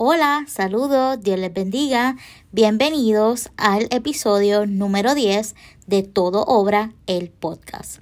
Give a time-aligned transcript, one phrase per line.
[0.00, 2.14] Hola, saludos, Dios les bendiga.
[2.52, 5.56] Bienvenidos al episodio número 10
[5.88, 7.98] de Todo Obra, el podcast.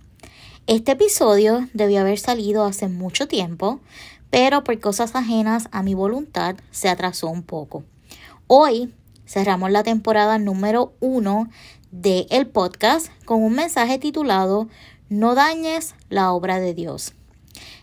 [0.67, 3.81] Este episodio debió haber salido hace mucho tiempo,
[4.29, 7.83] pero por cosas ajenas a mi voluntad se atrasó un poco.
[8.47, 8.93] Hoy
[9.27, 11.49] cerramos la temporada número 1
[11.93, 14.69] del el podcast con un mensaje titulado
[15.09, 17.15] No dañes la obra de Dios.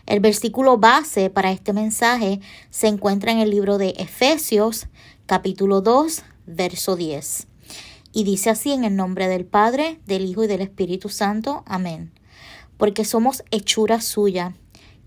[0.06, 4.86] El versículo base para este mensaje se encuentra en el libro de Efesios,
[5.24, 7.46] capítulo 2, verso 10.
[8.12, 11.64] Y dice así en el nombre del Padre, del Hijo y del Espíritu Santo.
[11.66, 12.12] Amén.
[12.76, 14.54] Porque somos hechura suya,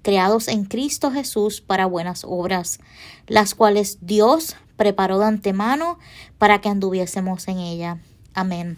[0.01, 2.79] creados en Cristo Jesús para buenas obras,
[3.27, 5.99] las cuales Dios preparó de antemano
[6.39, 7.99] para que anduviésemos en ella.
[8.33, 8.77] Amén.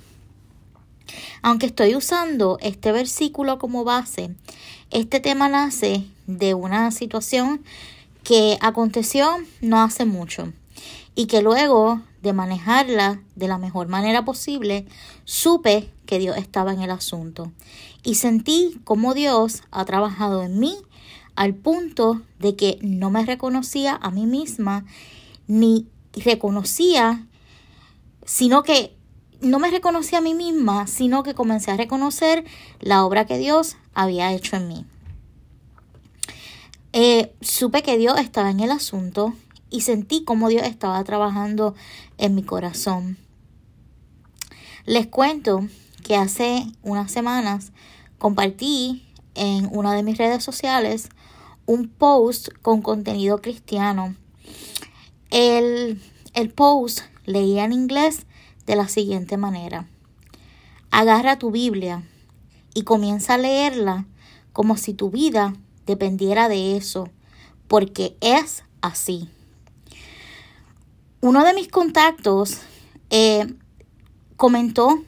[1.41, 4.31] Aunque estoy usando este versículo como base,
[4.91, 6.05] este tema nace
[6.37, 7.63] de una situación
[8.23, 9.27] que aconteció
[9.61, 10.53] no hace mucho
[11.15, 14.85] y que luego de manejarla de la mejor manera posible,
[15.25, 17.51] supe que Dios estaba en el asunto
[18.03, 20.75] y sentí como Dios ha trabajado en mí
[21.35, 24.85] al punto de que no me reconocía a mí misma
[25.47, 27.25] ni reconocía,
[28.25, 28.95] sino que
[29.41, 32.43] no me reconocí a mí misma, sino que comencé a reconocer
[32.81, 34.85] la obra que Dios había hecho en mí.
[36.91, 39.35] Eh, supe que Dios estaba en el asunto
[39.69, 41.75] y sentí como Dios estaba trabajando
[42.17, 43.17] en mi corazón.
[44.85, 45.67] Les cuento
[46.03, 47.73] que hace unas semanas
[48.17, 51.09] compartí en una de mis redes sociales
[51.67, 54.15] un post con contenido cristiano.
[55.29, 56.01] El,
[56.33, 58.25] el post leía en inglés
[58.65, 59.87] de la siguiente manera.
[60.89, 62.03] Agarra tu Biblia
[62.73, 64.07] y comienza a leerla
[64.53, 65.53] como si tu vida
[65.89, 67.09] dependiera de eso,
[67.67, 69.27] porque es así.
[71.19, 72.59] Uno de mis contactos
[73.09, 73.53] eh,
[74.37, 75.03] comentó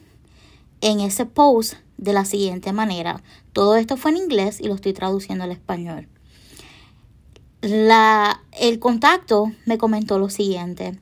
[0.80, 3.22] en ese post de la siguiente manera.
[3.52, 6.08] Todo esto fue en inglés y lo estoy traduciendo al español.
[7.60, 10.98] La, el contacto me comentó lo siguiente.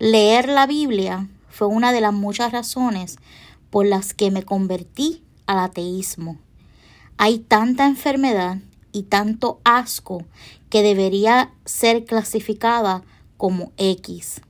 [0.00, 3.16] Leer la Biblia fue una de las muchas razones
[3.70, 6.36] por las que me convertí al ateísmo.
[7.16, 8.58] Hay tanta enfermedad
[8.94, 10.24] y tanto asco
[10.70, 13.02] que debería ser clasificada
[13.36, 14.40] como X.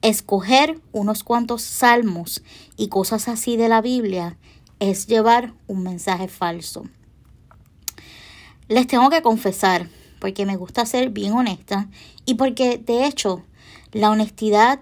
[0.00, 2.42] Escoger unos cuantos salmos
[2.76, 4.38] y cosas así de la Biblia
[4.78, 6.84] es llevar un mensaje falso.
[8.68, 9.88] Les tengo que confesar,
[10.20, 11.88] porque me gusta ser bien honesta
[12.24, 13.42] y porque de hecho
[13.92, 14.80] la honestidad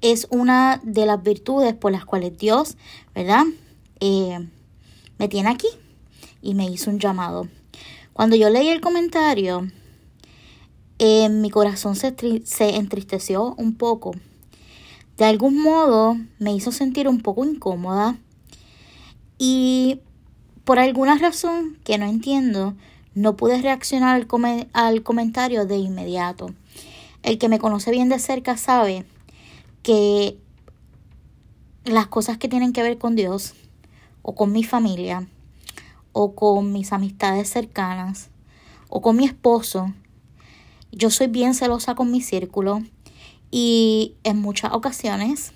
[0.00, 2.76] es una de las virtudes por las cuales Dios,
[3.14, 3.44] ¿verdad?
[4.00, 4.48] Eh,
[5.18, 5.68] me tiene aquí
[6.42, 7.48] y me hizo un llamado.
[8.18, 9.70] Cuando yo leí el comentario,
[10.98, 14.10] eh, mi corazón se, se entristeció un poco.
[15.16, 18.18] De algún modo me hizo sentir un poco incómoda
[19.38, 20.00] y
[20.64, 22.74] por alguna razón que no entiendo,
[23.14, 26.52] no pude reaccionar al, al comentario de inmediato.
[27.22, 29.06] El que me conoce bien de cerca sabe
[29.84, 30.36] que
[31.84, 33.54] las cosas que tienen que ver con Dios
[34.22, 35.28] o con mi familia
[36.20, 38.30] o con mis amistades cercanas
[38.88, 39.94] o con mi esposo,
[40.90, 42.82] yo soy bien celosa con mi círculo
[43.52, 45.52] y en muchas ocasiones,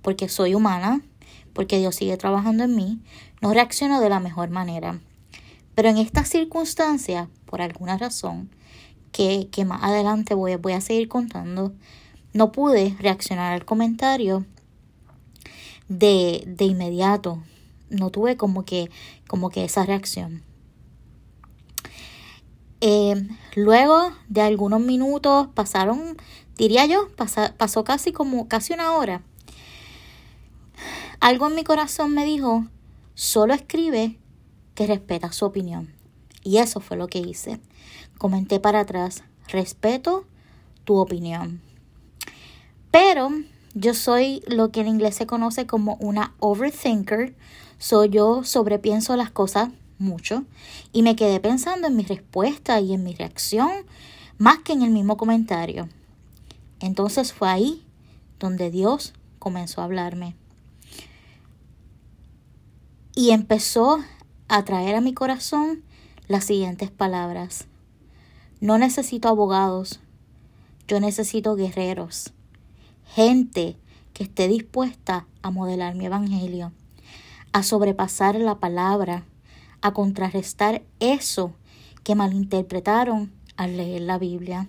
[0.00, 1.00] porque soy humana,
[1.52, 3.00] porque Dios sigue trabajando en mí,
[3.42, 5.00] no reacciono de la mejor manera.
[5.74, 8.50] Pero en estas circunstancias, por alguna razón,
[9.10, 11.72] que, que más adelante voy, voy a seguir contando,
[12.32, 14.46] no pude reaccionar al comentario
[15.88, 17.42] de, de inmediato.
[17.90, 18.90] No tuve como que,
[19.26, 20.42] como que esa reacción.
[22.80, 26.16] Eh, luego de algunos minutos pasaron,
[26.56, 27.08] diría yo,
[27.56, 29.22] pasó casi como casi una hora.
[31.20, 32.66] Algo en mi corazón me dijo,
[33.14, 34.18] solo escribe
[34.74, 35.92] que respeta su opinión.
[36.44, 37.60] Y eso fue lo que hice.
[38.16, 40.24] Comenté para atrás, respeto
[40.84, 41.60] tu opinión.
[42.92, 43.30] Pero
[43.74, 47.34] yo soy lo que en inglés se conoce como una overthinker.
[47.78, 50.44] Soy yo sobrepienso las cosas mucho
[50.92, 53.70] y me quedé pensando en mi respuesta y en mi reacción
[54.36, 55.88] más que en el mismo comentario.
[56.80, 57.84] Entonces fue ahí
[58.38, 60.34] donde Dios comenzó a hablarme.
[63.14, 63.98] Y empezó
[64.48, 65.82] a traer a mi corazón
[66.28, 67.66] las siguientes palabras.
[68.60, 70.00] No necesito abogados,
[70.86, 72.32] yo necesito guerreros
[73.14, 73.76] gente
[74.12, 76.72] que esté dispuesta a modelar mi evangelio,
[77.58, 79.24] a sobrepasar la palabra,
[79.80, 81.54] a contrarrestar eso
[82.04, 84.68] que malinterpretaron al leer la Biblia.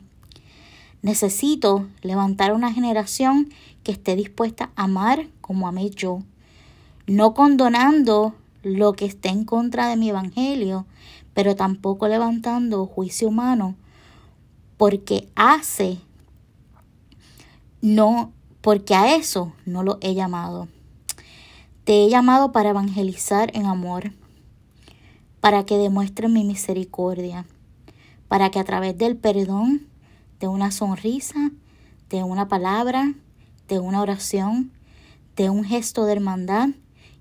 [1.04, 3.50] Necesito levantar una generación
[3.84, 6.24] que esté dispuesta a amar como amé yo,
[7.06, 8.34] no condonando
[8.64, 10.88] lo que esté en contra de mi evangelio,
[11.36, 13.76] pero tampoco levantando juicio humano,
[14.78, 16.00] porque hace,
[17.82, 20.68] no, porque a eso no lo he llamado.
[21.90, 24.14] Te he llamado para evangelizar en amor,
[25.40, 27.48] para que demuestres mi misericordia,
[28.28, 29.88] para que a través del perdón,
[30.40, 31.50] de una sonrisa,
[32.12, 33.16] de una palabra,
[33.68, 34.72] de una oración,
[35.36, 36.70] de un gesto de hermandad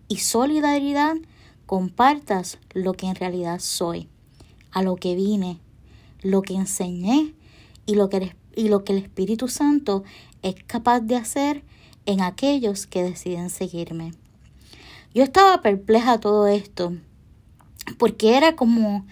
[0.06, 1.16] y solidaridad,
[1.64, 4.10] compartas lo que en realidad soy,
[4.70, 5.60] a lo que vine,
[6.20, 7.34] lo que enseñé
[7.86, 10.04] y lo que, y lo que el Espíritu Santo
[10.42, 11.64] es capaz de hacer
[12.04, 14.12] en aquellos que deciden seguirme.
[15.14, 16.94] Yo estaba perpleja a todo esto,
[17.99, 19.06] porque era como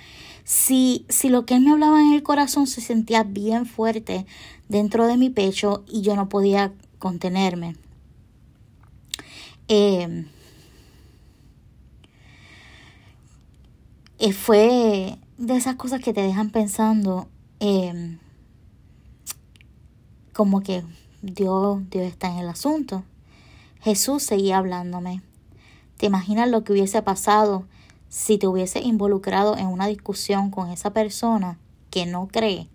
[0.44, 4.26] si, si lo que él me hablaba en el corazón se sentía bien fuerte
[4.68, 7.76] dentro de mi pecho y yo no podía contenerme.
[9.68, 10.26] Eh,
[14.18, 17.28] Eh, fue de esas cosas que te dejan pensando
[17.60, 18.18] em,
[20.32, 20.84] como que
[21.20, 23.04] Dios, Dios está en el asunto.
[23.82, 25.22] Jesús seguía hablándome.
[25.96, 27.64] ¿Te imaginas lo que hubiese pasado
[28.08, 31.58] si te hubiese involucrado en una discusión con esa persona
[31.90, 32.68] que no cree?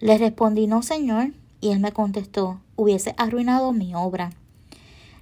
[0.00, 4.30] Le respondí, no, Señor, y él me contestó, hubiese arruinado mi obra,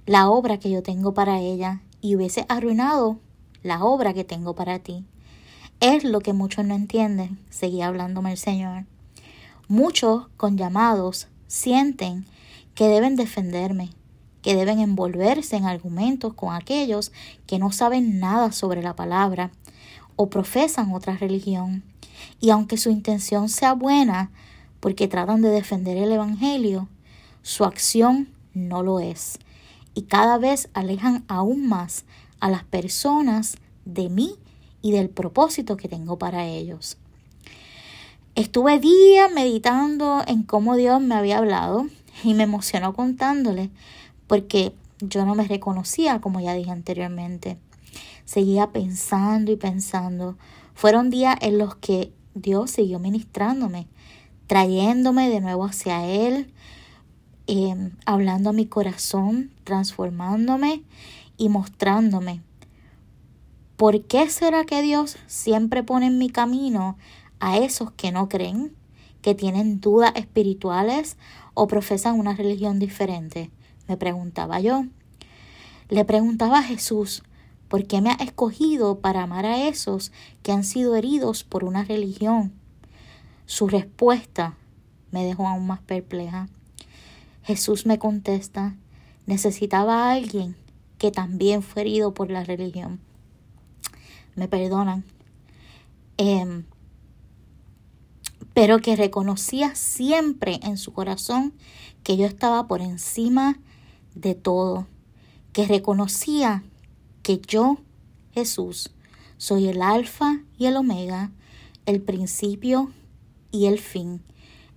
[0.05, 3.17] la obra que yo tengo para ella, y hubiese arruinado
[3.63, 5.03] la obra que tengo para ti.
[5.79, 8.85] Es lo que muchos no entienden, seguía hablándome el Señor.
[9.67, 12.25] Muchos con llamados sienten
[12.75, 13.89] que deben defenderme,
[14.41, 17.11] que deben envolverse en argumentos con aquellos
[17.45, 19.51] que no saben nada sobre la palabra
[20.15, 21.83] o profesan otra religión.
[22.39, 24.31] Y aunque su intención sea buena,
[24.79, 26.87] porque tratan de defender el Evangelio,
[27.41, 29.39] su acción no lo es.
[29.93, 32.05] Y cada vez alejan aún más
[32.39, 34.35] a las personas de mí
[34.81, 36.97] y del propósito que tengo para ellos.
[38.35, 41.87] Estuve días meditando en cómo Dios me había hablado
[42.23, 43.71] y me emocionó contándole
[44.27, 47.57] porque yo no me reconocía como ya dije anteriormente.
[48.25, 50.37] Seguía pensando y pensando.
[50.73, 53.87] Fueron días en los que Dios siguió ministrándome,
[54.47, 56.53] trayéndome de nuevo hacia Él,
[57.47, 60.83] eh, hablando a mi corazón, transformándome
[61.37, 62.41] y mostrándome.
[63.77, 66.97] ¿Por qué será que Dios siempre pone en mi camino
[67.39, 68.75] a esos que no creen,
[69.21, 71.17] que tienen dudas espirituales
[71.53, 73.51] o profesan una religión diferente?
[73.87, 74.85] Me preguntaba yo.
[75.89, 77.23] Le preguntaba a Jesús,
[77.67, 80.11] ¿por qué me ha escogido para amar a esos
[80.43, 82.53] que han sido heridos por una religión?
[83.45, 84.55] Su respuesta
[85.11, 86.49] me dejó aún más perpleja.
[87.43, 88.75] Jesús me contesta,
[89.25, 90.57] necesitaba a alguien
[90.97, 92.99] que también fue herido por la religión.
[94.35, 95.05] Me perdonan.
[96.17, 96.65] Em,
[98.53, 101.53] pero que reconocía siempre en su corazón
[102.03, 103.59] que yo estaba por encima
[104.21, 104.87] de todo,
[105.53, 106.63] que reconocía
[107.23, 107.77] que yo,
[108.33, 108.91] Jesús,
[109.37, 111.31] soy el alfa y el omega,
[111.85, 112.91] el principio
[113.51, 114.21] y el fin,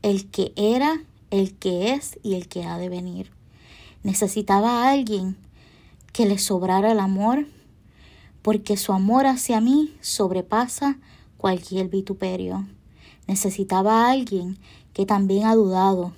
[0.03, 3.31] el que era, el que es y el que ha de venir.
[4.03, 5.37] Necesitaba a alguien
[6.13, 7.47] que le sobrara el amor,
[8.43, 10.99] porque su amor hacia mí sobrepasa
[11.37, 12.67] cualquier vituperio.
[13.27, 14.59] Necesitaba a alguien
[14.93, 16.13] que también ha dudado,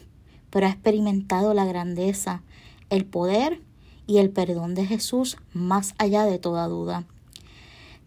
[0.50, 2.42] pero ha experimentado la grandeza,
[2.92, 3.62] el poder
[4.06, 7.06] y el perdón de Jesús más allá de toda duda.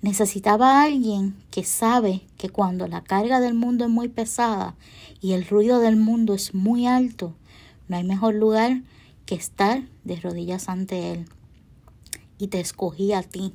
[0.03, 4.75] Necesitaba a alguien que sabe que cuando la carga del mundo es muy pesada
[5.21, 7.33] y el ruido del mundo es muy alto,
[7.87, 8.83] no hay mejor lugar
[9.25, 11.25] que estar de rodillas ante Él
[12.37, 13.53] y te escogí a ti.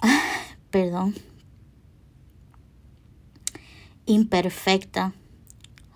[0.00, 0.20] Ah,
[0.70, 1.14] perdón.
[4.06, 5.12] Imperfecta,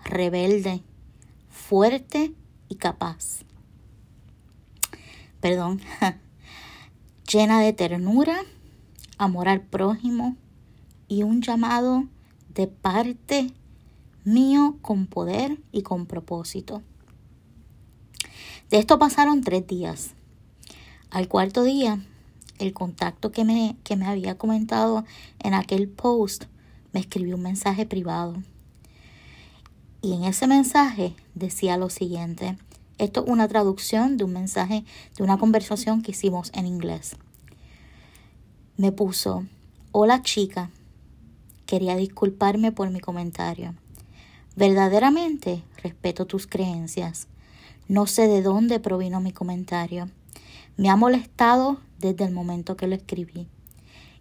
[0.05, 0.81] rebelde,
[1.49, 2.33] fuerte
[2.69, 3.43] y capaz.
[5.39, 5.81] Perdón.
[7.31, 8.37] Llena de ternura,
[9.17, 10.35] amor al prójimo
[11.07, 12.05] y un llamado
[12.53, 13.51] de parte
[14.23, 16.81] mío con poder y con propósito.
[18.69, 20.13] De esto pasaron tres días.
[21.09, 22.03] Al cuarto día,
[22.57, 25.05] el contacto que me, que me había comentado
[25.39, 26.45] en aquel post
[26.93, 28.35] me escribió un mensaje privado.
[30.05, 32.59] Y en ese mensaje decía lo siguiente.
[32.99, 34.85] Esto es una traducción de un mensaje,
[35.17, 37.15] de una conversación que hicimos en inglés.
[38.77, 39.47] Me puso,
[39.91, 40.69] hola chica,
[41.65, 43.73] quería disculparme por mi comentario.
[44.55, 47.27] Verdaderamente respeto tus creencias.
[47.87, 50.11] No sé de dónde provino mi comentario.
[50.77, 53.47] Me ha molestado desde el momento que lo escribí.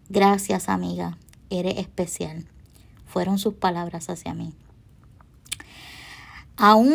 [0.08, 1.18] Gracias, amiga.
[1.50, 2.46] Eres especial.
[3.04, 4.54] Fueron sus palabras hacia mí.
[6.56, 6.94] Aún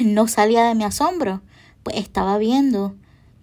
[0.00, 1.42] no salía de mi asombro,
[1.82, 2.94] pues estaba viendo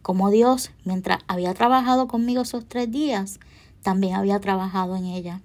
[0.01, 3.39] cómo Dios, mientras había trabajado conmigo esos tres días,
[3.81, 5.41] también había trabajado en ella.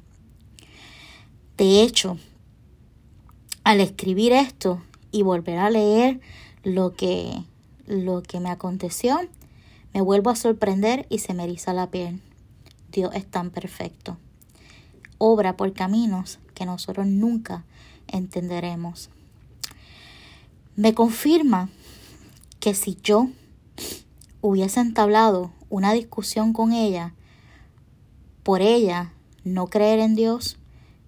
[1.57, 2.19] De hecho,
[3.65, 6.21] al escribir esto y volver a leer
[6.63, 7.43] lo que,
[7.87, 9.19] lo que me aconteció,
[9.95, 12.21] me vuelvo a sorprender y se me eriza la piel.
[12.93, 14.19] Dios es tan perfecto.
[15.19, 17.65] Obra por caminos que nosotros nunca
[18.07, 19.11] entenderemos.
[20.77, 21.71] Me confirma
[22.61, 23.31] que si yo
[24.43, 27.15] hubiese entablado una discusión con ella,
[28.43, 30.59] por ella no creer en Dios,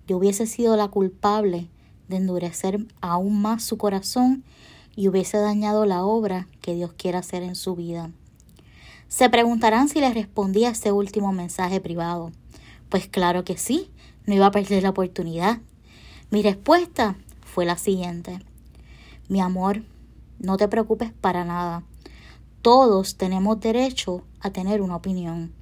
[0.06, 1.68] yo hubiese sido la culpable
[2.08, 4.42] de endurecer aún más su corazón
[4.96, 8.10] y hubiese dañado la obra que Dios quiere hacer en su vida.
[9.08, 12.32] Se preguntarán si les respondí a ese último mensaje privado.
[12.88, 13.90] Pues claro que sí,
[14.24, 15.60] no iba a perder la oportunidad.
[16.30, 18.47] Mi respuesta fue la siguiente.
[19.28, 19.82] Mi amor,
[20.38, 21.82] no te preocupes para nada.
[22.62, 25.52] Todos tenemos derecho a tener una opinión.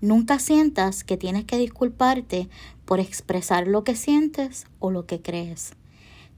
[0.00, 2.48] Nunca sientas que tienes que disculparte
[2.86, 5.74] por expresar lo que sientes o lo que crees.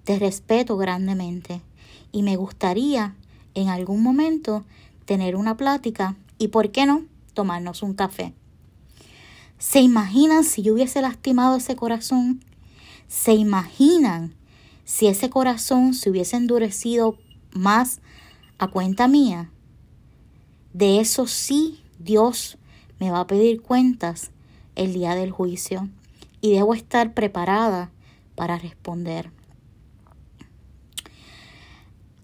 [0.02, 1.62] Te respeto grandemente
[2.10, 3.14] y me gustaría
[3.54, 4.64] en algún momento
[5.04, 7.04] tener una plática y, ¿por qué no?,
[7.34, 8.34] tomarnos un café.
[9.58, 12.44] ¿Se imaginan si yo hubiese lastimado ese corazón?
[13.08, 14.34] ¿Se imaginan
[14.84, 17.18] si ese corazón se hubiese endurecido
[17.52, 18.00] más
[18.58, 19.50] a cuenta mía?
[20.72, 22.58] De eso sí Dios
[22.98, 24.30] me va a pedir cuentas
[24.76, 25.88] el día del juicio
[26.40, 27.90] y debo estar preparada
[28.34, 29.30] para responder.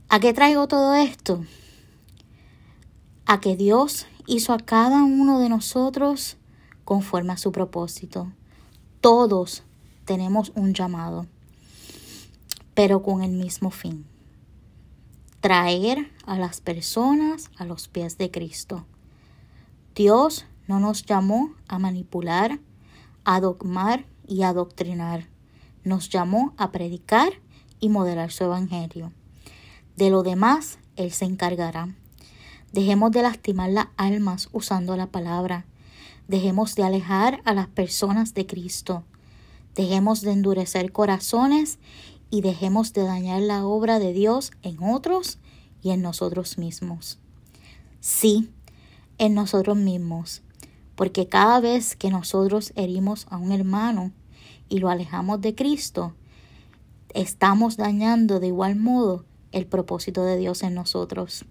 [0.08, 1.44] ¿A qué traigo todo esto?
[3.26, 6.36] A que Dios hizo a cada uno de nosotros
[6.84, 8.32] conforme a su propósito.
[9.00, 9.62] Todos
[10.04, 11.26] tenemos un llamado,
[12.80, 14.06] pero con el mismo fin.
[15.42, 18.86] Traer a las personas a los pies de Cristo.
[19.94, 22.58] Dios no nos llamó a manipular,
[23.26, 25.26] a dogmar y a adoctrinar.
[25.84, 27.34] Nos llamó a predicar
[27.80, 29.12] y modelar su evangelio.
[29.98, 31.94] De lo demás, Él se encargará.
[32.72, 35.66] Dejemos de lastimar las almas usando la palabra.
[36.28, 39.04] Dejemos de alejar a las personas de Cristo.
[39.74, 41.78] Dejemos de endurecer corazones
[42.30, 45.38] y dejemos de dañar la obra de Dios en otros
[45.82, 47.18] y en nosotros mismos.
[48.00, 48.50] Sí,
[49.18, 50.42] en nosotros mismos,
[50.94, 54.12] porque cada vez que nosotros herimos a un hermano
[54.68, 56.14] y lo alejamos de Cristo,
[57.12, 61.44] estamos dañando de igual modo el propósito de Dios en nosotros.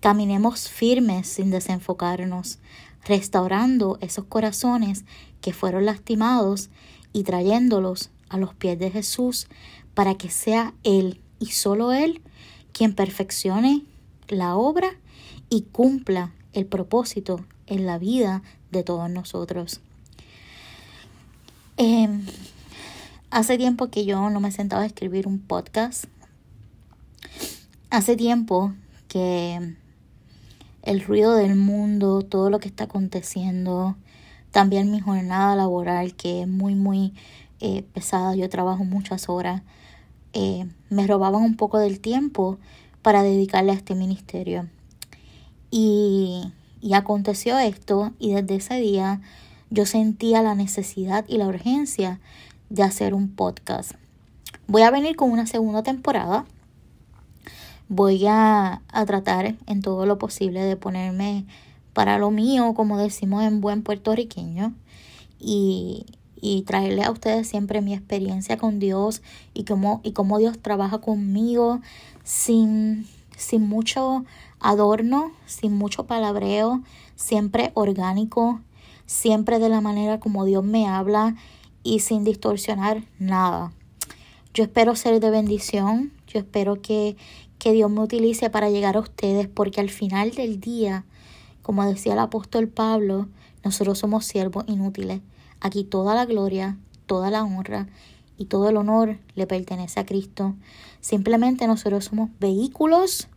[0.00, 2.58] Caminemos firmes sin desenfocarnos,
[3.04, 5.04] restaurando esos corazones
[5.40, 6.70] que fueron lastimados
[7.12, 9.46] y trayéndolos a los pies de Jesús
[9.94, 12.20] para que sea Él y solo Él
[12.72, 13.82] quien perfeccione
[14.28, 14.88] la obra
[15.50, 19.80] y cumpla el propósito en la vida de todos nosotros.
[21.76, 22.24] Em,
[23.30, 26.04] hace tiempo que yo no me sentaba a escribir un podcast.
[27.90, 28.72] Hace tiempo
[29.08, 29.74] que
[30.82, 33.96] el ruido del mundo, todo lo que está aconteciendo,
[34.50, 37.14] también mi jornada laboral que es muy, muy
[37.60, 39.62] eh, pesada, yo trabajo muchas horas,
[40.32, 42.58] eh, me robaban un poco del tiempo
[43.02, 44.68] para dedicarle a este ministerio.
[45.70, 49.20] Y, y aconteció esto y desde ese día
[49.70, 52.20] yo sentía la necesidad y la urgencia
[52.68, 53.92] de hacer un podcast.
[54.66, 56.44] Voy a venir con una segunda temporada
[57.92, 61.44] voy a, tratar en todo lo posible de ponerme
[61.92, 64.72] para lo mío, como decimos en buen puertorriqueño,
[65.38, 66.06] y,
[66.44, 69.22] y traerle a ustedes siempre mi experiencia con Dios
[69.54, 71.80] y cómo, y cómo Dios trabaja conmigo
[72.24, 73.06] sin,
[73.36, 74.24] sin mucho
[74.58, 76.82] adorno, sin mucho palabreo,
[77.14, 78.60] siempre orgánico,
[79.06, 81.36] siempre de la manera como Dios me habla
[81.84, 83.72] y sin distorsionar nada.
[84.52, 87.16] Yo espero ser de bendición, yo espero que,
[87.60, 91.04] que Dios me utilice para llegar a ustedes, porque al final del día,
[91.62, 93.28] como decía el apóstol Pablo,
[93.62, 95.20] nosotros somos siervos inútiles.
[95.64, 96.76] Aquí toda la gloria,
[97.06, 97.86] toda la honra
[98.36, 100.56] y todo el honor le pertenece a Cristo.
[101.00, 103.28] Simplemente nosotros somos vehículos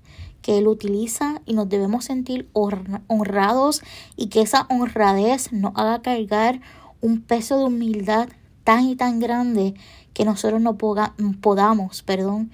[0.41, 3.83] que Él utiliza y nos debemos sentir honrados
[4.15, 6.61] y que esa honradez nos haga cargar
[6.99, 8.29] un peso de humildad
[8.63, 9.75] tan y tan grande
[10.13, 12.49] que nosotros no podamos, perdón,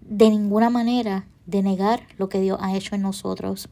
[0.00, 3.68] de ninguna manera denegar lo que Dios ha hecho en nosotros.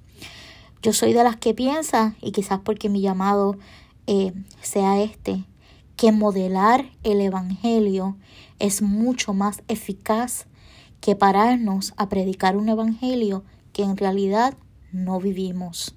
[0.82, 3.56] Yo soy de las que piensa, y quizás porque mi llamado
[4.06, 5.44] eh, sea este,
[5.96, 8.16] que modelar el Evangelio
[8.58, 10.46] es mucho más eficaz
[11.00, 14.54] que pararnos a predicar un Evangelio que en realidad
[14.92, 15.94] no vivimos.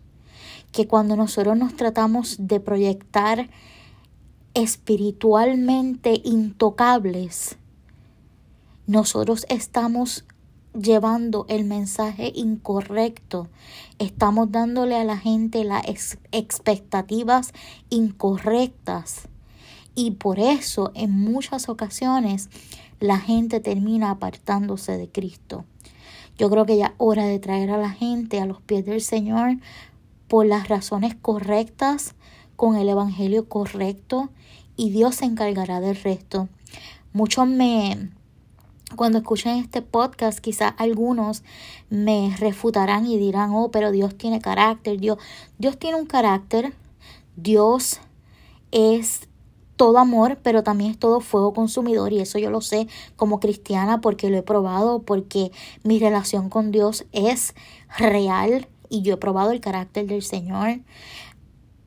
[0.72, 3.50] Que cuando nosotros nos tratamos de proyectar
[4.54, 7.58] espiritualmente intocables,
[8.88, 10.26] nosotros estamos
[10.79, 13.48] llevando el mensaje incorrecto,
[14.00, 17.53] estamos dándole a la gente las expectativas
[17.89, 19.27] incorrectas
[19.96, 22.50] y por eso en muchas ocasiones
[23.00, 25.65] la gente termina apartándose de Cristo.
[26.38, 29.01] Yo creo que ya es hora de traer a la gente a los pies del
[29.01, 29.58] Señor
[30.27, 32.15] por las razones correctas,
[32.55, 34.29] con el Evangelio correcto
[34.75, 36.50] y Dios se encargará del resto.
[37.13, 38.10] Muchos me,
[38.96, 41.44] cuando escuchen este podcast, quizás algunos
[41.89, 45.18] me refutarán y dirán, oh, pero Dios tiene carácter, Dios,
[45.58, 46.74] Dios tiene un carácter,
[47.36, 48.00] Dios
[48.72, 49.27] es
[49.75, 54.01] todo amor, pero también es todo fuego consumidor y eso yo lo sé como cristiana
[54.01, 55.51] porque lo he probado, porque
[55.84, 57.54] mi relación con Dios es
[57.98, 60.80] real y yo he probado el carácter del Señor.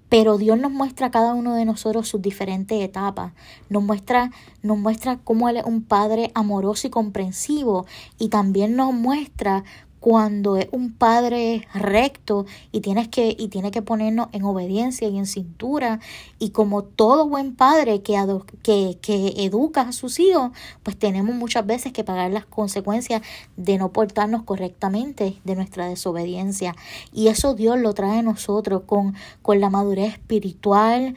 [0.09, 3.33] Pero Dios nos muestra a cada uno de nosotros sus diferentes etapas.
[3.69, 4.31] Nos muestra,
[4.62, 7.87] nos muestra cómo Él es un Padre amoroso y comprensivo.
[8.19, 9.65] Y también nos muestra
[10.00, 15.19] cuando es un padre recto y tienes que y tiene que ponernos en obediencia y
[15.19, 16.00] en cintura
[16.38, 18.17] y como todo buen padre que,
[18.62, 20.52] que, que educa a sus hijos
[20.83, 23.23] pues tenemos muchas veces que pagar las consecuencias
[23.57, 26.75] de no portarnos correctamente de nuestra desobediencia.
[27.12, 31.14] Y eso Dios lo trae a nosotros con, con la madurez espiritual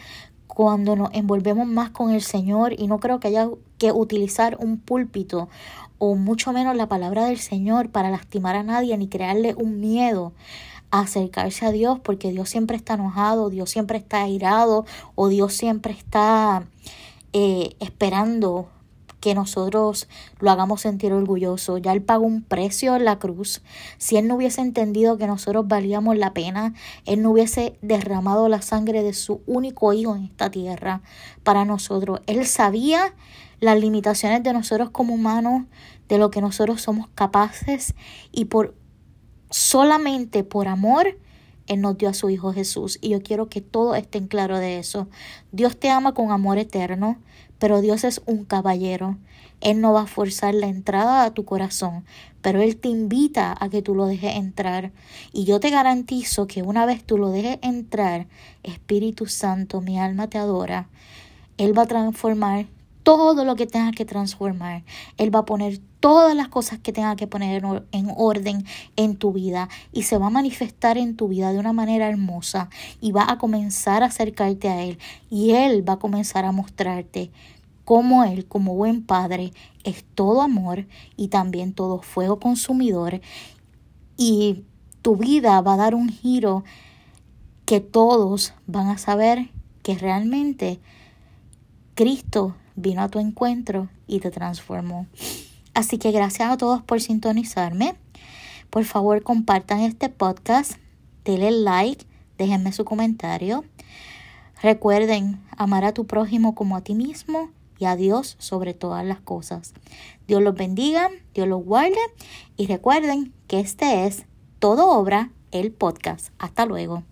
[0.48, 3.50] cuando nos envolvemos más con el Señor y no creo que haya
[3.82, 5.50] que utilizar un púlpito
[5.98, 10.34] o mucho menos la palabra del Señor para lastimar a nadie ni crearle un miedo
[10.92, 15.56] a acercarse a Dios porque Dios siempre está enojado, Dios siempre está airado o Dios
[15.56, 16.68] siempre está
[17.34, 18.70] eh, esperando
[19.20, 20.08] que nosotros
[20.40, 21.80] lo hagamos sentir orgulloso.
[21.80, 23.64] Ya Él pagó un precio en la cruz.
[23.98, 26.76] Si Él no hubiese entendido que nosotros valíamos la pena,
[27.08, 31.02] Él no hubiese derramado la sangre de su único hijo en esta tierra
[31.44, 32.22] para nosotros.
[32.28, 33.16] Él sabía
[33.62, 35.64] las limitaciones de nosotros como humanos,
[36.10, 37.96] de lo que nosotros somos capaces
[38.34, 38.76] y por
[39.50, 41.18] solamente por amor
[41.68, 44.78] él nos dio a su Hijo Jesús y yo quiero que todos estén claros de
[44.78, 45.08] eso.
[45.54, 47.18] Dios te ama con amor eterno,
[47.60, 49.18] pero Dios es un caballero.
[49.62, 52.04] Él no va a forzar la entrada a tu corazón,
[52.42, 54.92] pero Él te invita a que tú lo dejes entrar.
[55.32, 58.28] Y yo te garantizo que una vez tú lo dejes entrar,
[58.64, 60.90] Espíritu Santo, mi alma te adora,
[61.58, 62.66] Él va a transformar
[63.18, 64.86] todo lo que tenga que transformar.
[65.18, 68.64] Él va a poner todas las cosas que tenga que poner en orden
[68.96, 72.70] en tu vida y se va a manifestar en tu vida de una manera hermosa
[73.02, 74.98] y va a comenzar a acercarte a Él
[75.30, 77.32] y Él va a comenzar a mostrarte
[77.84, 79.52] cómo Él, como buen Padre,
[79.84, 83.20] es todo amor y también todo fuego consumidor
[84.16, 84.64] y
[85.02, 86.64] tu vida va a dar un giro
[87.66, 89.50] que todos van a saber
[89.84, 90.80] que realmente
[91.94, 95.08] Cristo vino a tu encuentro y te transformó.
[95.74, 97.96] Así que gracias a todos por sintonizarme.
[98.70, 100.74] Por favor, compartan este podcast,
[101.26, 102.06] denle like,
[102.38, 103.64] déjenme su comentario.
[104.62, 109.20] Recuerden amar a tu prójimo como a ti mismo y a Dios sobre todas las
[109.20, 109.74] cosas.
[110.28, 111.98] Dios los bendiga, Dios los guarde
[112.56, 114.26] y recuerden que este es
[114.60, 116.30] Todo Obra, el podcast.
[116.38, 117.04] Hasta luego.